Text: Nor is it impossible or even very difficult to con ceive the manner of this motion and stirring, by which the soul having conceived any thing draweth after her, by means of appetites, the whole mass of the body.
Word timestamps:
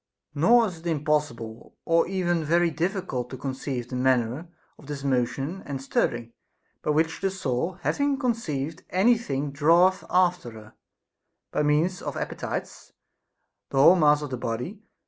Nor 0.33 0.65
is 0.65 0.79
it 0.79 0.87
impossible 0.87 1.75
or 1.85 2.07
even 2.07 2.43
very 2.43 2.71
difficult 2.71 3.29
to 3.29 3.37
con 3.37 3.53
ceive 3.53 3.87
the 3.89 3.95
manner 3.95 4.47
of 4.79 4.87
this 4.87 5.03
motion 5.03 5.61
and 5.67 5.79
stirring, 5.79 6.33
by 6.81 6.89
which 6.89 7.21
the 7.21 7.29
soul 7.29 7.73
having 7.83 8.17
conceived 8.17 8.83
any 8.89 9.15
thing 9.15 9.51
draweth 9.51 10.03
after 10.09 10.49
her, 10.53 10.73
by 11.51 11.61
means 11.61 12.01
of 12.01 12.17
appetites, 12.17 12.93
the 13.69 13.77
whole 13.77 13.95
mass 13.95 14.23
of 14.23 14.31
the 14.31 14.37
body. 14.37 14.81